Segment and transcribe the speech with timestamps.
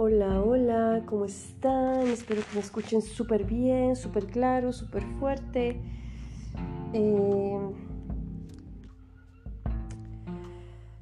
[0.00, 2.06] Hola, hola, ¿cómo están?
[2.06, 5.82] Espero que me escuchen súper bien, súper claro, súper fuerte.
[6.92, 7.58] Eh,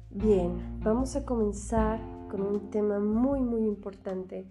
[0.09, 4.47] bien, vamos a comenzar con un tema muy, muy importante.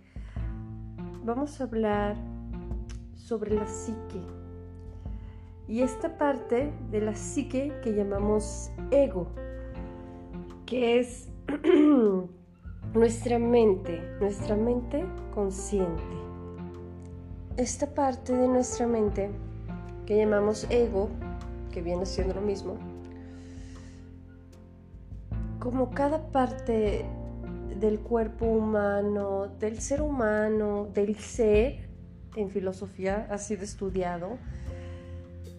[1.24, 2.14] Vamos a hablar
[3.16, 4.22] sobre la psique.
[5.66, 9.26] Y esta parte de la psique que llamamos ego,
[10.66, 11.32] que es
[12.96, 15.04] nuestra mente, nuestra mente
[15.34, 16.02] consciente.
[17.58, 19.30] Esta parte de nuestra mente
[20.06, 21.10] que llamamos ego,
[21.70, 22.78] que viene siendo lo mismo,
[25.58, 27.04] como cada parte
[27.78, 31.90] del cuerpo humano, del ser humano, del ser,
[32.34, 34.38] en filosofía ha sido estudiado.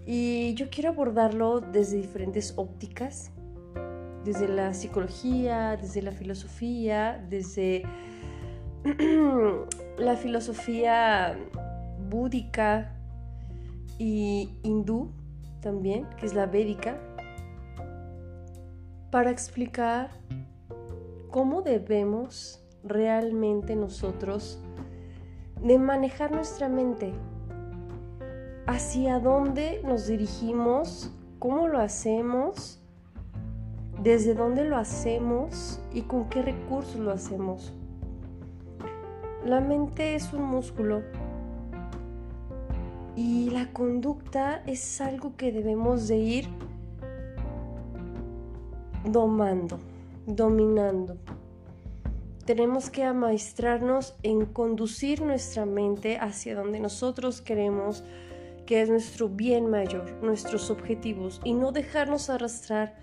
[0.07, 3.31] Y yo quiero abordarlo desde diferentes ópticas
[4.23, 7.83] desde la psicología, desde la filosofía, desde
[9.97, 11.37] la filosofía
[12.09, 12.93] búdica
[13.97, 15.11] y hindú
[15.61, 16.97] también, que es la védica,
[19.11, 20.09] para explicar
[21.31, 24.59] cómo debemos realmente nosotros
[25.61, 27.13] de manejar nuestra mente,
[28.67, 32.81] hacia dónde nos dirigimos, cómo lo hacemos
[34.01, 37.73] desde dónde lo hacemos y con qué recursos lo hacemos.
[39.45, 41.01] La mente es un músculo
[43.15, 46.47] y la conducta es algo que debemos de ir
[49.05, 49.79] domando,
[50.25, 51.17] dominando.
[52.45, 58.03] Tenemos que amaestrarnos en conducir nuestra mente hacia donde nosotros queremos,
[58.65, 62.95] que es nuestro bien mayor, nuestros objetivos, y no dejarnos arrastrar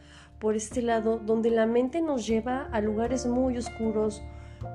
[0.44, 4.22] por este lado donde la mente nos lleva a lugares muy oscuros,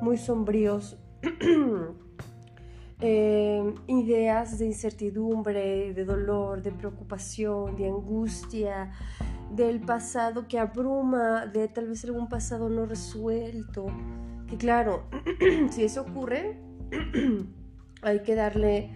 [0.01, 0.97] muy sombríos,
[3.01, 8.93] eh, ideas de incertidumbre, de dolor, de preocupación, de angustia,
[9.51, 13.85] del pasado que abruma, de tal vez algún pasado no resuelto.
[14.47, 15.03] Que claro,
[15.69, 16.59] si eso ocurre,
[18.01, 18.89] hay que darle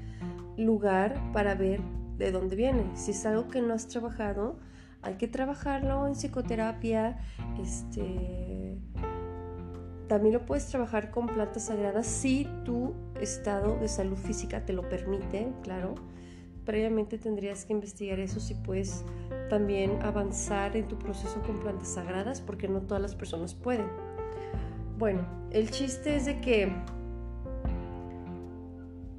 [0.57, 1.81] lugar para ver
[2.17, 2.90] de dónde viene.
[2.95, 4.57] Si es algo que no has trabajado,
[5.03, 7.19] hay que trabajarlo en psicoterapia,
[7.62, 8.78] este,
[10.08, 14.88] también lo puedes trabajar con plantas sagradas si tu estado de salud física te lo
[14.88, 15.96] permite, claro.
[16.66, 19.03] Previamente tendrías que investigar eso si puedes
[19.50, 23.88] también avanzar en tu proceso con plantas sagradas, porque no todas las personas pueden.
[24.97, 26.72] Bueno, el chiste es de que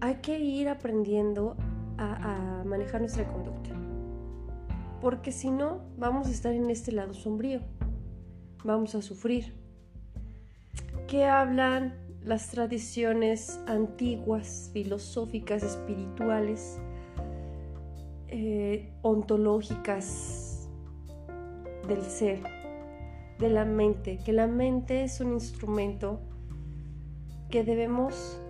[0.01, 1.57] hay que ir aprendiendo
[1.99, 3.75] a, a manejar nuestra conducta
[5.05, 7.61] porque si no, vamos a estar en este lado sombrío,
[8.65, 9.53] vamos a sufrir.
[11.07, 16.79] ¿Qué hablan las tradiciones antiguas, filosóficas, espirituales,
[18.29, 20.71] eh, ontológicas
[21.87, 22.41] del ser,
[23.39, 24.19] de la mente?
[24.25, 26.19] Que la mente es un instrumento
[27.51, 28.41] que debemos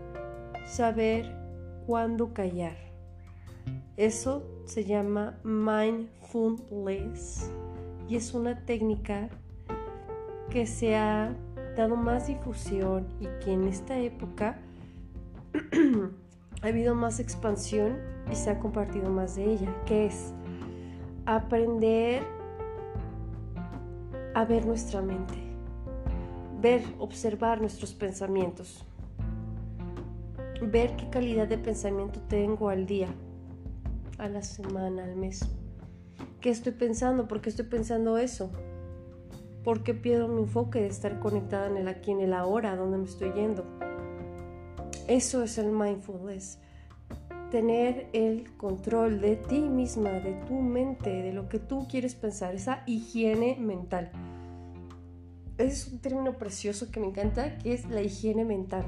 [0.66, 1.34] saber
[1.84, 2.76] cuándo callar.
[3.96, 6.23] Eso se llama mindfulness
[8.08, 9.28] y es una técnica
[10.50, 11.32] que se ha
[11.76, 14.58] dado más difusión y que en esta época
[16.62, 17.98] ha habido más expansión
[18.32, 20.34] y se ha compartido más de ella, que es
[21.24, 22.24] aprender
[24.34, 25.34] a ver nuestra mente,
[26.60, 28.84] ver, observar nuestros pensamientos,
[30.60, 33.08] ver qué calidad de pensamiento tengo al día,
[34.18, 35.48] a la semana, al mes.
[36.44, 37.26] ¿Qué estoy pensando?
[37.26, 38.50] ¿Por qué estoy pensando eso?
[39.64, 42.98] ¿Por qué pierdo mi enfoque de estar conectada en el aquí, en el ahora, donde
[42.98, 43.64] me estoy yendo?
[45.08, 46.58] Eso es el mindfulness.
[47.50, 52.54] Tener el control de ti misma, de tu mente, de lo que tú quieres pensar,
[52.54, 54.12] esa higiene mental.
[55.56, 58.84] Es un término precioso que me encanta, que es la higiene mental.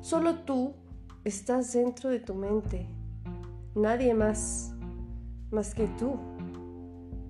[0.00, 0.74] Solo tú
[1.22, 2.88] estás dentro de tu mente,
[3.76, 4.71] nadie más,
[5.52, 6.18] más que tú.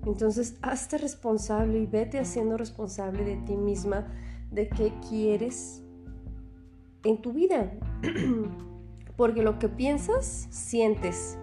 [0.05, 4.07] Entonces, hazte responsable y vete haciendo responsable de ti misma,
[4.51, 5.83] de qué quieres
[7.03, 7.71] en tu vida.
[9.17, 11.37] Porque lo que piensas, sientes.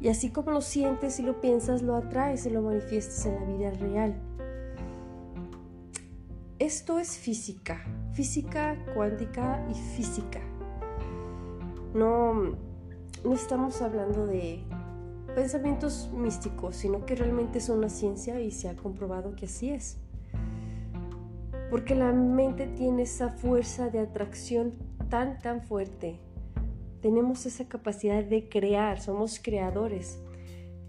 [0.00, 3.44] Y así como lo sientes y lo piensas, lo atraes y lo manifiestas en la
[3.44, 4.14] vida real.
[6.58, 10.40] Esto es física, física cuántica y física.
[11.94, 12.34] No,
[13.24, 14.62] no estamos hablando de
[15.34, 19.98] pensamientos místicos, sino que realmente es una ciencia y se ha comprobado que así es.
[21.70, 24.74] porque la mente tiene esa fuerza de atracción
[25.08, 26.18] tan, tan fuerte.
[27.00, 30.20] Tenemos esa capacidad de crear, somos creadores.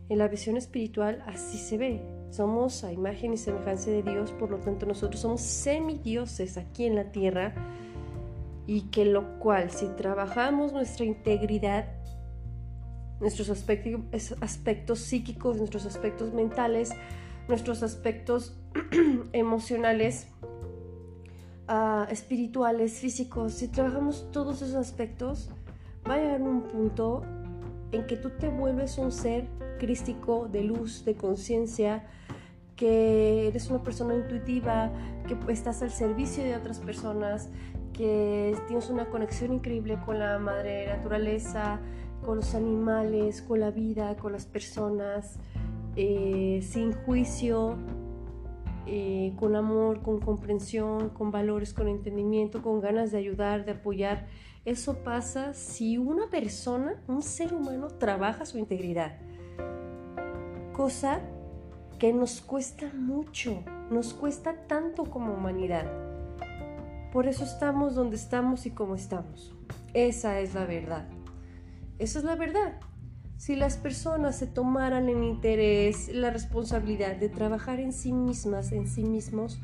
[0.10, 2.02] En la visión espiritual así se ve.
[2.32, 6.96] Somos a imagen y semejanza de Dios, por lo tanto nosotros somos semidioses aquí en
[6.96, 7.54] la tierra
[8.66, 11.86] y que lo cual si trabajamos nuestra integridad,
[13.22, 16.92] nuestros aspectos, aspectos psíquicos, nuestros aspectos mentales,
[17.48, 18.58] nuestros aspectos
[19.34, 20.28] emocionales,
[21.68, 25.50] ah, espirituales, físicos, si trabajamos todos esos aspectos,
[26.10, 27.24] va a llegar un punto
[27.92, 29.48] en que tú te vuelves un ser
[29.80, 32.08] crístico de luz, de conciencia,
[32.76, 34.92] que eres una persona intuitiva,
[35.28, 37.50] que estás al servicio de otras personas,
[37.94, 41.80] que tienes una conexión increíble con la madre naturaleza,
[42.26, 45.38] con los animales, con la vida, con las personas,
[45.96, 47.78] eh, sin juicio,
[48.88, 54.28] eh, con amor, con comprensión, con valores, con entendimiento, con ganas de ayudar, de apoyar.
[54.66, 59.18] Eso pasa si una persona, un ser humano, trabaja su integridad.
[60.74, 61.22] Cosa
[62.00, 65.86] que nos cuesta mucho, nos cuesta tanto como humanidad.
[67.12, 69.54] Por eso estamos donde estamos y como estamos.
[69.94, 71.08] Esa es la verdad.
[72.01, 72.80] Esa es la verdad.
[73.38, 78.88] Si las personas se tomaran el interés, la responsabilidad de trabajar en sí mismas, en
[78.88, 79.62] sí mismos,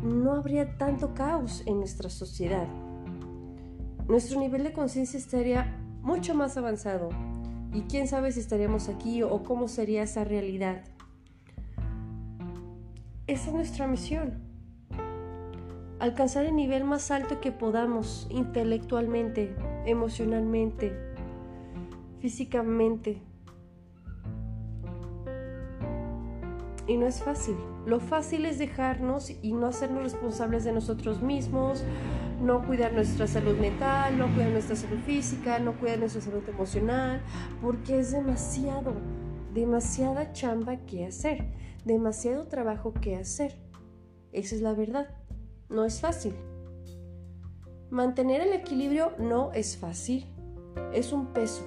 [0.00, 2.68] no habría tanto caos en nuestra sociedad.
[4.06, 7.08] Nuestro nivel de conciencia estaría mucho más avanzado
[7.72, 10.84] y quién sabe si estaríamos aquí o cómo sería esa realidad.
[13.26, 14.40] Esa es nuestra misión.
[15.98, 21.09] Alcanzar el nivel más alto que podamos intelectualmente, emocionalmente,
[22.20, 23.22] físicamente.
[26.86, 27.56] Y no es fácil.
[27.86, 31.84] Lo fácil es dejarnos y no hacernos responsables de nosotros mismos,
[32.42, 37.22] no cuidar nuestra salud mental, no cuidar nuestra salud física, no cuidar nuestra salud emocional,
[37.62, 38.92] porque es demasiado,
[39.54, 41.44] demasiada chamba que hacer,
[41.84, 43.54] demasiado trabajo que hacer.
[44.32, 45.08] Esa es la verdad.
[45.68, 46.34] No es fácil.
[47.90, 50.26] Mantener el equilibrio no es fácil.
[50.92, 51.64] Es un peso.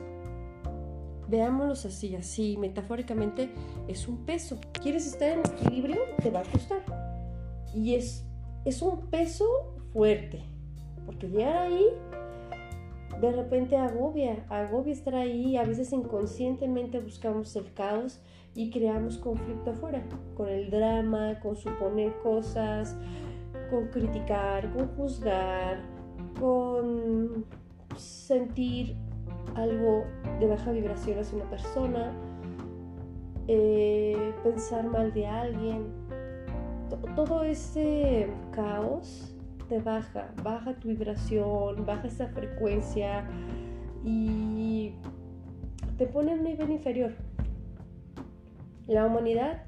[1.34, 3.50] Veámoslos así, así, metafóricamente,
[3.88, 4.60] es un peso.
[4.84, 5.98] ¿Quieres estar en equilibrio?
[6.22, 6.86] Te va a costar.
[7.74, 8.24] Y es,
[8.66, 10.44] es un peso fuerte,
[11.08, 11.88] porque llegar ahí
[13.20, 18.22] de repente agobia, agobia estar ahí, a veces inconscientemente buscamos el caos
[18.54, 20.04] y creamos conflicto afuera,
[20.36, 22.96] con el drama, con suponer cosas,
[23.72, 25.82] con criticar, con juzgar,
[26.40, 27.44] con
[27.96, 28.96] sentir
[29.56, 30.06] algo
[30.40, 32.12] de baja vibración hacia una persona,
[33.48, 35.88] eh, pensar mal de alguien.
[37.16, 39.36] Todo ese caos
[39.68, 43.28] te baja, baja tu vibración, baja esa frecuencia
[44.04, 44.94] y
[45.98, 47.14] te pone en un nivel inferior.
[48.88, 49.64] La humanidad,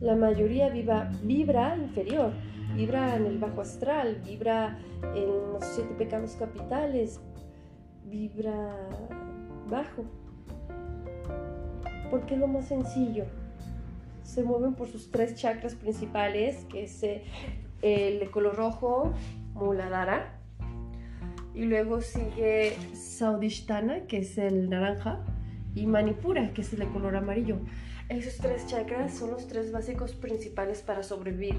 [0.00, 2.32] la mayoría viva, vibra inferior,
[2.74, 4.78] vibra en el bajo astral, vibra
[5.14, 7.20] en los siete pecados capitales,
[8.04, 8.74] vibra
[9.68, 10.04] bajo.
[12.10, 13.24] Porque es lo más sencillo.
[14.22, 17.24] Se mueven por sus tres chakras principales, que es eh,
[17.82, 19.12] el de color rojo,
[19.54, 20.40] Muladhara.
[21.54, 25.24] Y luego sigue Saudishtana, que es el naranja,
[25.74, 27.58] y Manipura, que es el de color amarillo.
[28.08, 31.56] Esos tres chakras son los tres básicos principales para sobrevivir.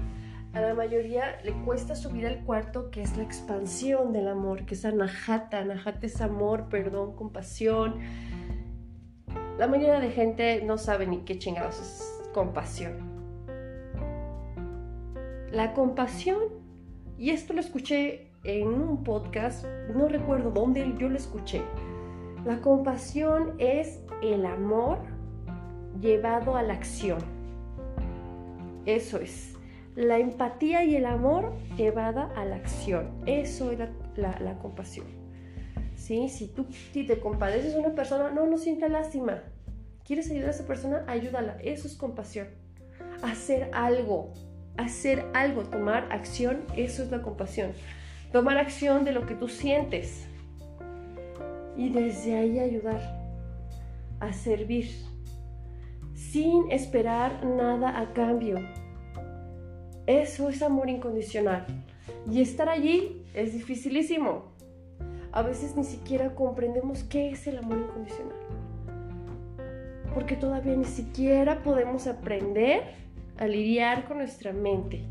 [0.54, 4.74] A la mayoría le cuesta subir al cuarto, que es la expansión del amor, que
[4.74, 5.58] es anahata.
[5.58, 7.96] Anahata es amor, perdón, compasión.
[9.58, 12.94] La mayoría de gente no sabe ni qué chingados es compasión.
[15.52, 16.38] La compasión,
[17.18, 21.62] y esto lo escuché en un podcast, no recuerdo dónde yo lo escuché.
[22.44, 24.98] La compasión es el amor
[26.00, 27.18] llevado a la acción.
[28.86, 29.57] Eso es
[29.98, 33.10] la empatía y el amor llevada a la acción.
[33.26, 33.80] Eso es
[34.14, 35.06] la, compasión.
[35.96, 36.28] ¿Sí?
[36.28, 39.42] Si tú te compadeces a una persona, no, no siente lástima.
[40.04, 41.04] ¿Quieres ayudar a esa persona?
[41.08, 41.58] Ayúdala.
[41.64, 42.46] Eso es compasión.
[43.22, 44.32] Hacer algo.
[44.76, 45.64] Hacer algo.
[45.64, 46.62] Tomar acción.
[46.76, 47.72] Eso es la compasión.
[48.30, 50.28] Tomar acción de lo que tú sientes.
[51.76, 53.00] Y desde ahí ayudar.
[54.20, 54.92] A servir.
[56.14, 58.60] Sin esperar nada a cambio
[60.08, 61.66] eso es amor incondicional.
[62.32, 64.46] Y estar allí es dificilísimo.
[65.32, 68.38] A veces ni siquiera comprendemos qué es el amor incondicional.
[70.14, 72.84] Porque todavía ni siquiera podemos aprender
[73.36, 75.04] a lidiar con nuestra mente.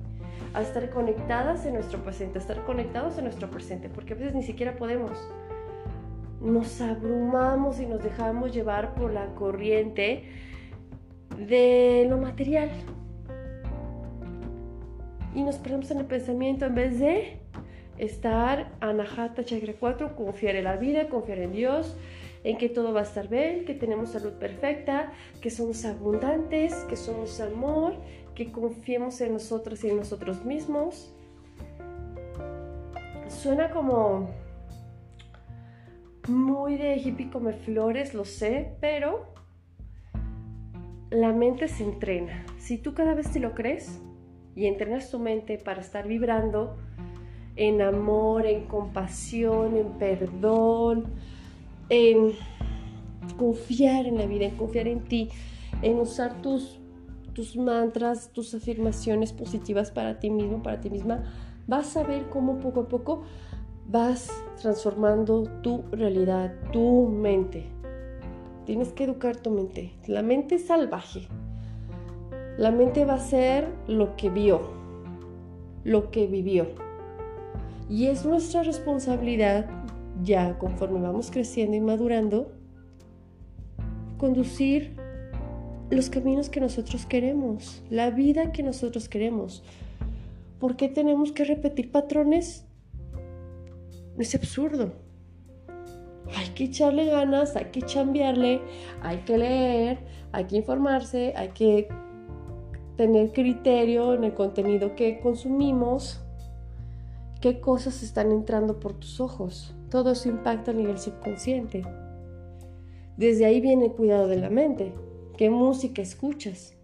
[0.54, 4.34] a estar conectadas en nuestro presente, a estar conectados en nuestro presente, porque a veces
[4.34, 5.12] ni siquiera podemos.
[6.42, 10.24] Nos abrumamos y nos dejamos llevar por la corriente
[11.38, 12.72] de lo material.
[15.36, 17.40] Y nos perdemos en el pensamiento en vez de
[17.98, 21.96] estar Anahata Chakra 4, confiar en la vida, confiar en Dios,
[22.44, 26.96] en que todo va a estar bien, que tenemos salud perfecta, que somos abundantes, que
[26.96, 27.96] somos amor,
[28.36, 31.14] que confiemos en nosotros y en nosotros mismos.
[33.28, 34.30] Suena como
[36.28, 39.34] muy de hippie come flores, lo sé, pero
[41.10, 42.46] la mente se entrena.
[42.58, 44.02] Si tú cada vez te lo crees
[44.58, 46.76] y entrenas tu mente para estar vibrando
[47.56, 51.06] en amor, en compasión, en perdón,
[51.90, 52.32] en
[53.38, 55.30] confiar en la vida, en confiar en ti,
[55.84, 56.80] en usar tus,
[57.34, 61.24] tus mantras, tus afirmaciones positivas para ti mismo, para ti misma,
[61.68, 63.24] vas a ver cómo poco a poco
[63.88, 67.66] vas transformando tu realidad, tu mente.
[68.66, 69.94] Tienes que educar tu mente.
[70.08, 71.28] La mente es salvaje.
[72.58, 74.62] La mente va a ser lo que vio,
[75.84, 76.68] lo que vivió.
[77.90, 79.68] Y es nuestra responsabilidad
[80.24, 82.52] ya conforme vamos creciendo y madurando,
[84.18, 84.96] conducir
[85.90, 89.64] los caminos que nosotros queremos, la vida que nosotros queremos.
[90.60, 92.66] ¿Por qué tenemos que repetir patrones?
[94.18, 94.94] Es absurdo.
[96.36, 98.62] Hay que echarle ganas, hay que chambearle,
[99.02, 100.00] hay que leer,
[100.32, 101.88] hay que informarse, hay que
[102.98, 106.20] tener criterio en el contenido que consumimos,
[107.40, 109.76] qué cosas están entrando por tus ojos.
[109.90, 111.84] Todo eso impacta a nivel subconsciente.
[113.16, 114.94] Desde ahí viene el cuidado de la mente.
[115.38, 116.76] ¿Qué música escuchas?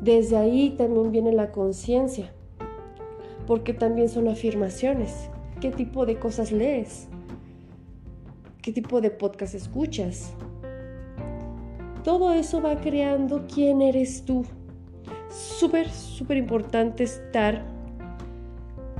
[0.00, 2.32] Desde ahí también viene la conciencia.
[3.46, 5.28] Porque también son afirmaciones.
[5.60, 7.08] ¿Qué tipo de cosas lees?
[8.62, 10.32] ¿Qué tipo de podcast escuchas?
[12.04, 14.44] Todo eso va creando quién eres tú.
[15.30, 17.64] Súper, súper importante estar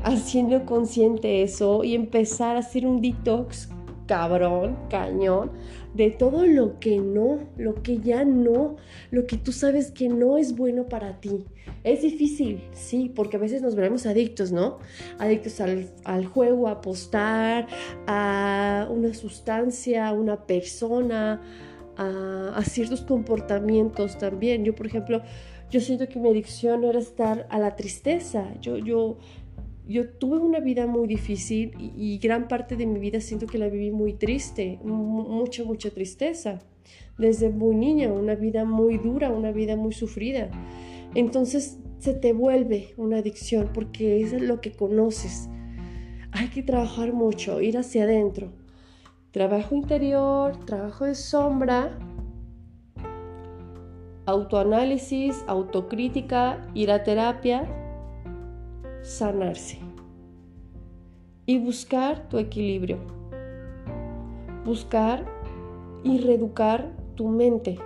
[0.03, 3.69] haciendo consciente eso y empezar a hacer un detox
[4.07, 5.53] cabrón, cañón,
[5.95, 8.77] de todo lo que no, lo que ya no,
[9.11, 11.45] lo que tú sabes que no es bueno para ti.
[11.85, 14.79] Es difícil, sí, porque a veces nos veremos adictos, ¿no?
[15.19, 17.67] Adictos al, al juego, a apostar,
[18.07, 21.41] a una sustancia, a una persona,
[21.99, 24.65] a ciertos comportamientos también.
[24.65, 25.21] Yo, por ejemplo,
[25.71, 28.55] yo siento que mi adicción era estar a la tristeza.
[28.61, 29.19] Yo, yo,
[29.87, 33.69] yo tuve una vida muy difícil y, gran parte de mi vida siento que la
[33.69, 36.61] viví muy triste, mucha, mucha tristeza.
[37.19, 40.51] Desde muy niña, una vida muy dura, una vida muy sufrida.
[41.15, 45.49] Entonces se te vuelve una adicción porque es lo que conoces.
[46.33, 48.53] Hay que trabajar mucho, ir hacia adentro.
[49.33, 51.99] Trabajo interior, trabajo de sombra,
[54.29, 57.67] autoanálisis, autocrítica, ir a terapia
[59.01, 59.79] sanarse
[61.47, 62.99] y buscar tu equilibrio.
[64.67, 65.25] Buscar
[66.05, 67.79] y reeducar tu mente.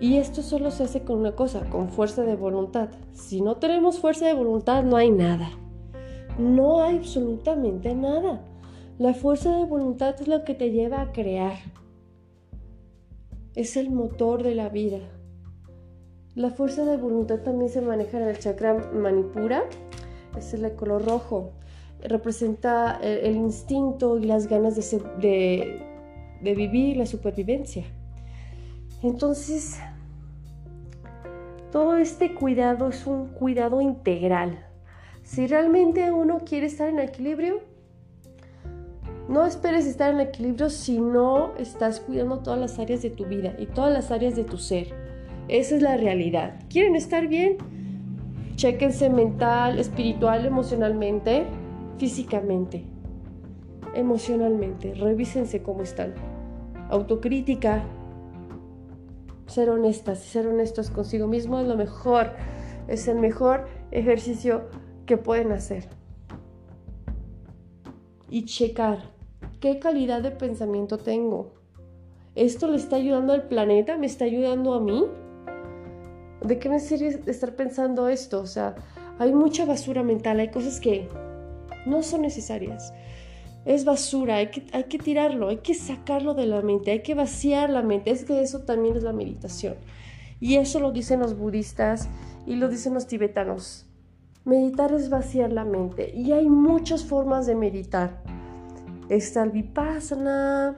[0.00, 2.88] Y esto solo se hace con una cosa, con fuerza de voluntad.
[3.12, 5.50] Si no tenemos fuerza de voluntad, no hay nada.
[6.38, 8.40] No hay absolutamente nada.
[8.98, 11.58] La fuerza de voluntad es lo que te lleva a crear.
[13.54, 14.98] Es el motor de la vida.
[16.34, 19.62] La fuerza de voluntad también se maneja en el chakra manipura,
[20.36, 21.52] es el de color rojo.
[22.02, 25.80] Representa el, instinto y las ganas de,
[26.42, 27.84] de vivir, la supervivencia.
[29.02, 29.78] Entonces,
[31.70, 34.66] todo este cuidado es un cuidado integral.
[35.22, 37.62] Si realmente uno quiere estar en equilibrio,
[39.28, 43.54] no esperes estar en equilibrio si no estás cuidando todas las áreas de tu vida
[43.58, 44.88] y todas las áreas de tu ser.
[45.48, 46.60] Esa es la realidad.
[46.68, 47.56] ¿Quieren estar bien?
[48.56, 51.46] Chequense mental, espiritual, emocionalmente,
[51.96, 52.84] físicamente,
[53.94, 54.94] emocionalmente.
[54.94, 56.14] Revísense cómo están.
[56.90, 57.82] Autocrítica.
[59.46, 62.32] Ser honestas ser honestos consigo mismo es lo mejor.
[62.88, 64.68] Es el mejor ejercicio
[65.06, 65.88] que pueden hacer.
[68.28, 69.13] Y checar
[69.64, 71.54] qué calidad de pensamiento tengo.
[72.34, 73.96] ¿Esto le está ayudando al planeta?
[73.96, 75.06] ¿Me está ayudando a mí?
[76.42, 78.42] ¿de qué me sirve estar pensando esto?
[78.42, 78.74] O sea,
[79.18, 81.08] hay mucha basura mental, hay cosas que
[81.86, 82.92] no son necesarias.
[83.64, 87.14] Es basura, hay que, hay que tirarlo, hay que sacarlo de la mente, hay que
[87.14, 88.10] vaciar la mente.
[88.10, 89.76] Es que eso también es la meditación.
[90.40, 92.10] Y eso lo dicen los budistas
[92.44, 93.86] y lo dicen los tibetanos.
[94.44, 98.43] Meditar es vaciar la mente y hay muchas formas de meditar.
[99.08, 100.76] Está el vipassana,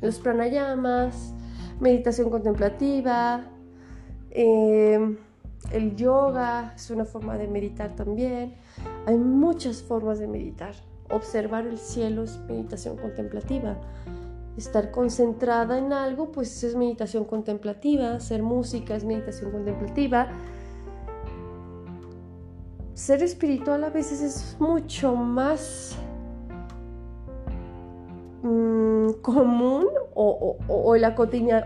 [0.00, 1.34] los pranayamas,
[1.80, 3.44] meditación contemplativa,
[4.30, 5.16] em,
[5.72, 8.54] el yoga es una forma de meditar también.
[9.06, 10.74] Hay muchas formas de meditar.
[11.10, 13.76] Observar el cielo es meditación contemplativa.
[14.56, 18.14] Estar concentrada en algo, pues es meditación contemplativa.
[18.14, 20.28] Hacer música es meditación contemplativa.
[22.94, 25.96] Ser espiritual a veces es mucho más
[28.50, 30.56] mm, común o,
[30.94, 31.14] en la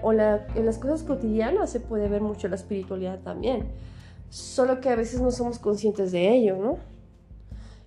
[0.03, 3.69] o en las cosas cotidianas se puede ver mucho la espiritualidad también.
[4.29, 6.79] Solo que a veces no somos conscientes de ello, ¿no?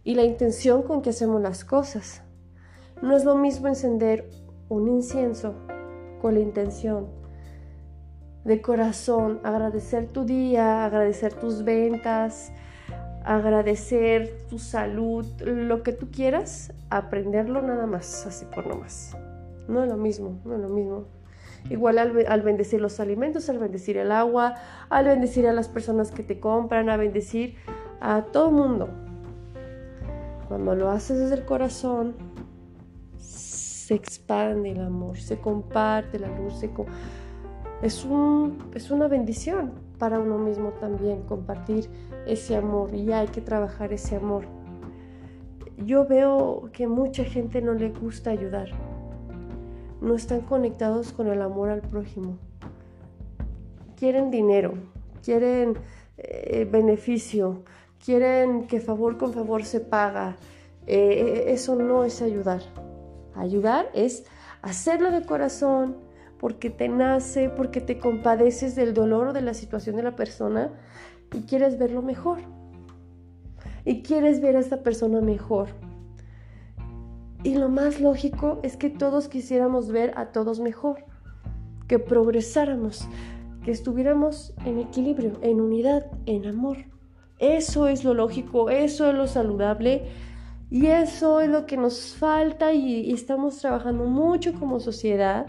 [0.04, 2.22] Y la intención con que hacemos las cosas.
[3.01, 4.30] No es lo mismo encender
[4.70, 5.54] un incienso
[6.22, 7.08] con la intención
[8.44, 12.51] de corazón, agradecer tu día, agradecer tus ventas,
[13.27, 19.17] agradecer tu salud, lo que tú quieras, aprenderlo nada más, así por nomás.
[19.67, 21.03] No es lo mismo, no es lo mismo.
[21.69, 24.55] Igual al, bendecir los alimentos, al bendecir el agua,
[24.89, 27.55] al bendecir a las personas que te compran, a bendecir
[28.00, 28.88] a todo mundo.
[30.48, 32.15] Cuando lo haces desde el corazón,
[33.17, 36.63] se expande el amor, se comparte la luz,
[37.81, 41.89] es, un, es una bendición para uno mismo también compartir
[42.25, 44.46] ese amor y hay que trabajar ese amor.
[45.77, 48.70] Yo veo que mucha gente no le gusta ayudar
[50.01, 52.38] no están conectados con el amor al prójimo.
[53.96, 54.74] Quieren dinero,
[55.24, 55.77] quieren
[56.18, 57.63] eh, beneficio,
[58.04, 60.38] quieren que favor con favor se paga.
[60.86, 62.62] Eh, eso no es ayudar.
[63.36, 64.25] Ayudar es
[64.62, 65.98] hacerlo de corazón,
[66.39, 70.72] porque te nace, porque te compadeces del dolor o de la situación de la persona
[71.34, 72.39] y quieres verlo mejor.
[73.85, 75.70] Y quieres ver a esta persona mejor.
[77.44, 81.05] Y lo más lógico es que todos quisiéramos ver a todos mejor,
[81.88, 83.07] que progresáramos,
[83.64, 86.77] que estuviéramos en equilibrio, en unidad, en amor.
[87.40, 90.07] Eso es lo lógico, eso es lo saludable
[90.70, 95.46] y eso es lo que nos falta y, estamos trabajando mucho como sociedad.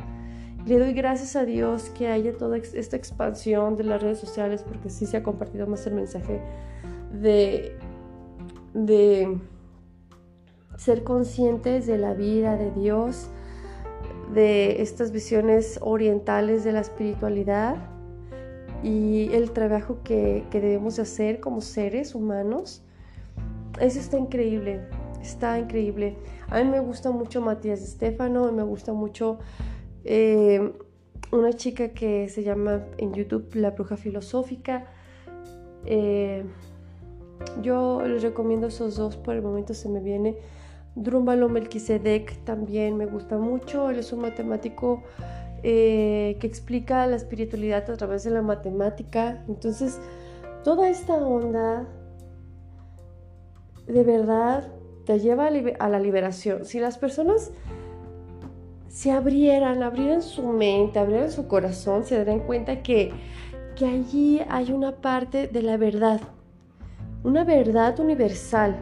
[0.69, 4.91] Le doy gracias a Dios que haya toda esta expansión de las redes sociales porque
[4.91, 6.43] sí se ha compartido más el mensaje
[7.11, 7.75] de,
[8.75, 9.39] de
[10.77, 13.31] ser conscientes de la vida de Dios,
[14.35, 17.77] de estas visiones orientales de la espiritualidad
[18.83, 22.83] y el trabajo que, debemos hacer como seres humanos.
[23.81, 24.83] Eso está increíble,
[25.23, 26.19] está increíble.
[26.51, 29.39] A mí me gusta mucho Matías Estefano, me gusta mucho
[30.05, 30.73] eh,
[31.33, 34.87] una chica que se llama en YouTube La Bruja Filosófica.
[35.85, 36.45] Eh,
[37.63, 40.37] yo les recomiendo esos dos, por el momento se me viene
[40.99, 43.91] Drúmbalo Melquisedec también me gusta mucho.
[43.91, 45.03] Él es un matemático
[45.63, 49.45] eh, que explica la espiritualidad a través de la matemática.
[49.49, 50.01] Entonces,
[50.65, 51.87] toda esta onda
[53.87, 54.73] de verdad
[55.07, 56.65] te lleva a, la liberación.
[56.65, 57.53] Si las personas
[58.89, 63.13] se abrieran, abrieran su mente, abrieran su corazón, se darían cuenta que,
[63.77, 66.21] que allí hay una parte de la verdad,
[67.23, 68.77] una verdad universal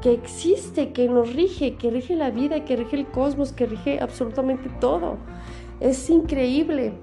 [0.00, 3.98] que existe, que nos rige, que rige la vida, que rige el cosmos, que rige
[4.00, 5.16] absolutamente todo.
[5.80, 6.94] Es increíble.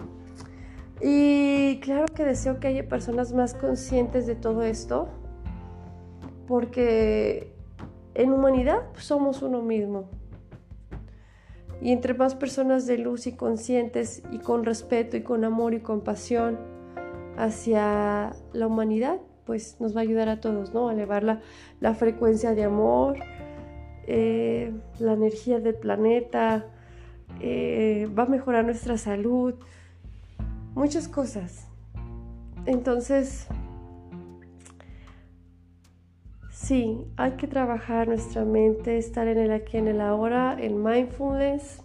[1.01, 5.09] Y claro que deseo que haya personas más conscientes de todo esto,
[6.47, 7.53] porque
[8.13, 10.09] en humanidad somos uno mismo.
[11.85, 15.81] Y entre más personas de luz y conscientes y con respeto y con amor y
[15.81, 16.57] compasión
[17.37, 20.89] hacia la humanidad, pues nos va a ayudar a todos, ¿no?
[20.89, 21.21] A elevar
[21.79, 23.19] la, frecuencia de amor,
[24.07, 26.65] eh, la energía del planeta,
[27.39, 29.53] eh, va a mejorar nuestra salud,
[30.73, 31.67] muchas cosas.
[32.65, 33.45] Entonces,
[36.67, 41.83] sí, hay que trabajar nuestra mente, estar en el aquí, en el ahora, el mindfulness.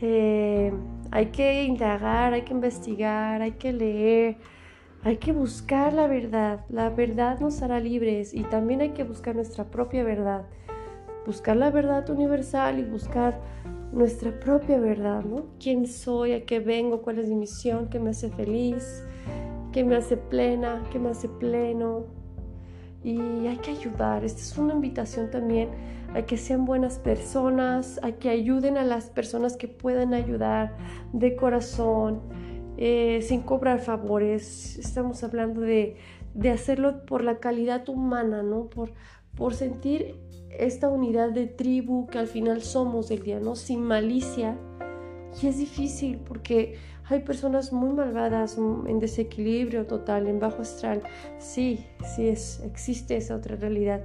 [0.00, 0.72] Eh,
[1.10, 4.36] hay que indagar, hay que investigar, hay que leer
[5.02, 6.66] hay que buscar la verdad.
[6.68, 10.44] La verdad nos hará libres y también hay que buscar nuestra propia verdad.
[11.26, 13.40] Buscar la verdad universal y buscar
[13.92, 15.46] nuestra propia verdad, ¿no?
[15.58, 16.34] ¿Quién soy?
[16.34, 17.00] ¿A qué vengo?
[17.00, 17.88] ¿Cuál es mi misión?
[17.88, 19.02] ¿Qué me hace feliz?
[19.72, 20.82] ¿Qué me hace plena?
[20.92, 22.19] ¿Qué me hace pleno?
[23.02, 24.24] Y hay que ayudar.
[24.24, 25.70] Esta es una invitación también
[26.14, 30.76] a que sean buenas personas, a que ayuden a las personas que puedan ayudar
[31.12, 32.20] de corazón
[32.76, 34.78] eh, sin cobrar favores.
[34.78, 35.96] Estamos hablando de,
[36.34, 38.68] de, hacerlo por la calidad humana, ¿no?
[38.68, 38.92] Por,
[39.36, 40.16] por sentir
[40.50, 43.54] esta unidad de tribu que al final somos el día, ¿no?
[43.54, 44.58] Sin malicia.
[45.40, 46.76] Y es difícil porque
[47.10, 51.02] hay personas muy malvadas, mm, en desequilibrio total, en bajo astral.
[51.38, 54.02] Sí, sí es, existe esa otra realidad.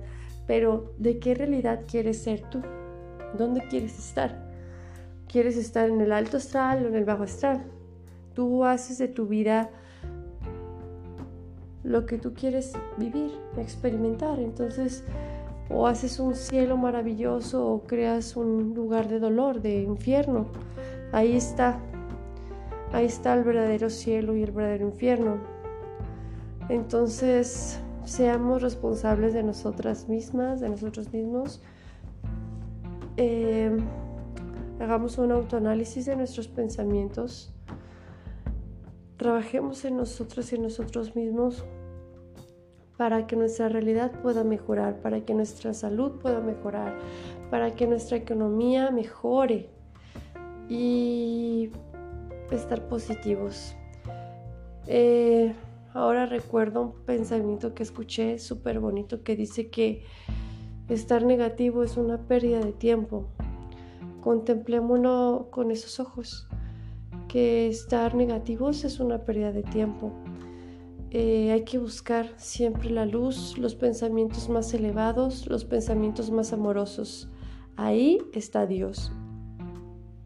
[0.48, 2.62] Pero ¿de qué realidad quieres ser tú?
[3.38, 4.50] ¿Dónde quieres estar?
[5.28, 7.64] ¿Quieres estar en el alto astral o en el bajo astral?
[8.34, 9.70] Tú haces de tu vida
[11.84, 14.40] lo que tú quieres vivir, experimentar.
[14.40, 15.04] Entonces,
[15.70, 20.48] o haces un cielo maravilloso o creas un lugar de dolor, de infierno.
[21.12, 21.80] Ahí está.
[22.96, 25.36] Ahí está el verdadero cielo y el verdadero infierno.
[26.70, 31.62] Entonces, seamos responsables de nosotras mismas, de nosotros mismos.
[33.18, 33.76] Eh,
[34.80, 37.54] hagamos un autoanálisis de nuestros pensamientos.
[39.18, 41.66] Trabajemos en nosotros y en nosotros mismos
[42.96, 46.98] para que nuestra realidad pueda mejorar, para que nuestra salud pueda mejorar,
[47.52, 49.70] para que nuestra economía mejore
[50.70, 51.72] y
[52.52, 53.76] estar positivos.
[54.88, 55.54] Eh,
[55.94, 60.04] ahora recuerdo un pensamiento que escuché súper bonito que dice que
[60.90, 63.28] estar negativo es una pérdida de tiempo.
[64.22, 66.48] Contemplémonos con esos ojos,
[67.28, 70.12] que estar negativos es una pérdida de tiempo.
[71.12, 77.30] Eh, hay que buscar siempre la luz, los pensamientos más elevados, los pensamientos más amorosos.
[77.78, 79.12] Ahí está Dios.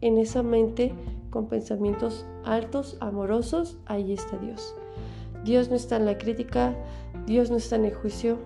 [0.00, 0.92] En esa mente
[1.30, 4.74] con pensamientos altos, amorosos, ahí está Dios.
[5.44, 6.74] Dios no está en la crítica,
[7.26, 8.38] Dios no está en el juicio,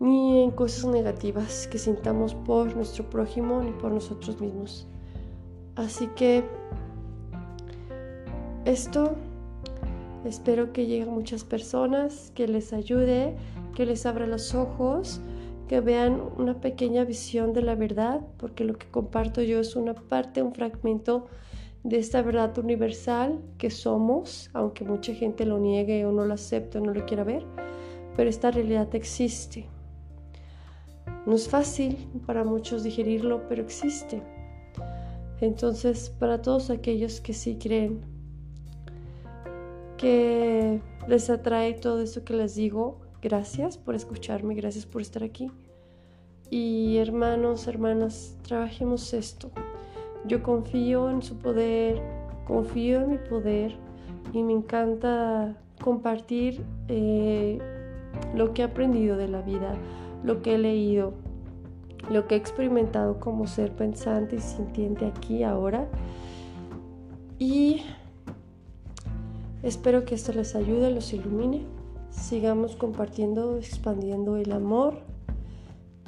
[0.00, 4.86] ni en cosas negativas que sintamos por nuestro prójimo ni por nosotros mismos.
[5.76, 6.44] Así que
[8.64, 9.16] esto
[10.24, 13.36] Espero que lleguen muchas personas, que les ayude,
[13.74, 15.20] que les abra los ojos,
[15.68, 19.94] que vean una pequeña visión de la verdad, porque lo que comparto yo es una
[19.94, 21.26] parte, un fragmento
[21.84, 26.78] de esta verdad universal que somos, aunque mucha gente lo niegue o no lo acepte
[26.78, 27.44] o no lo quiera ver,
[28.16, 29.66] pero esta realidad existe.
[31.26, 34.22] No es fácil para muchos digerirlo, pero existe.
[35.40, 38.00] Entonces, para todos aquellos que sí creen,
[39.98, 43.00] que les atrae todo eso que les digo.
[43.22, 45.50] Gracias por escucharme, gracias por estar aquí.
[46.50, 49.50] Y hermanos, hermanas, trabajemos esto.
[50.24, 52.00] Yo confío en su poder,
[52.46, 53.76] confío en mi poder
[54.32, 57.58] y me encanta compartir eh,
[58.34, 59.74] lo que he aprendido de la vida,
[60.24, 61.12] lo que he leído,
[62.10, 65.88] lo que he experimentado como ser pensante y sintiente aquí ahora.
[67.38, 67.82] Y
[69.62, 71.62] Espero que esto les ayude, los ilumine.
[72.20, 75.00] Sigamos compartiendo, expandiendo el amor.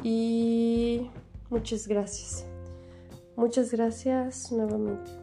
[0.02, 1.10] Y
[1.48, 2.46] muchas gracias.
[3.36, 5.19] Muchas gracias nuevamente.